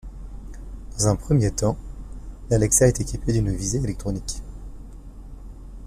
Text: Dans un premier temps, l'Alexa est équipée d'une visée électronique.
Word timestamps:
Dans 0.97 1.09
un 1.09 1.15
premier 1.15 1.51
temps, 1.51 1.77
l'Alexa 2.49 2.87
est 2.87 2.99
équipée 3.01 3.33
d'une 3.33 3.51
visée 3.55 3.77
électronique. 3.77 4.41